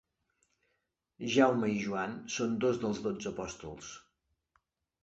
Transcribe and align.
Jaume 1.35 1.69
i 1.73 1.77
Joan 1.83 2.17
són 2.39 2.57
dos 2.65 2.81
dels 2.87 3.05
dotze 3.07 3.31
apòstols. 3.35 3.95